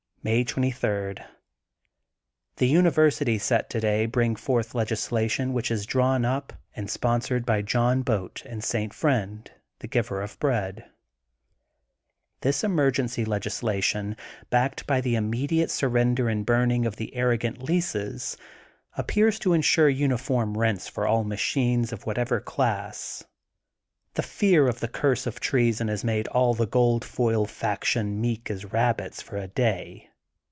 [0.21, 1.15] '* May 23:—
[2.57, 7.63] ^The University set today bring forth legislation which is drawn up and spon sored by
[7.63, 8.93] John Boat and St.
[8.93, 10.85] Friend, the Giver of Bread.
[12.41, 14.15] This emergency legislation,
[14.51, 18.37] backed by fhe immediate surrender and burning of ihe arrogant leases,
[18.95, 23.23] appears to insure uni form rents for all machines of whatever class.
[24.13, 28.51] The fear of the curse of treason has made all fhe gold foil faction meek
[28.51, 30.09] as rabbits for a day.